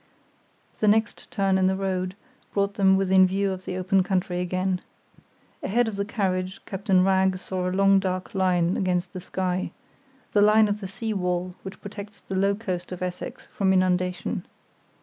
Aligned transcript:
The 0.79 0.87
next 0.87 1.29
turn 1.29 1.59
in 1.59 1.67
the 1.67 1.75
road 1.75 2.15
brought 2.55 2.73
them 2.73 2.97
within 2.97 3.27
view 3.27 3.51
of 3.51 3.65
the 3.65 3.77
open 3.77 4.01
country 4.01 4.39
again. 4.39 4.81
Ahead 5.61 5.87
of 5.87 5.95
the 5.95 6.05
carriage, 6.05 6.59
Captain 6.65 7.03
Wragge 7.03 7.37
saw 7.37 7.69
a 7.69 7.71
long 7.71 7.99
dark 7.99 8.33
line 8.33 8.77
against 8.77 9.13
the 9.13 9.19
sky—the 9.19 10.41
line 10.41 10.67
of 10.67 10.81
the 10.81 10.87
sea 10.87 11.13
wall 11.13 11.53
which 11.61 11.81
protects 11.81 12.19
the 12.19 12.33
low 12.33 12.55
coast 12.55 12.91
of 12.91 13.03
Essex 13.03 13.45
from 13.55 13.71
inundation. 13.73 14.43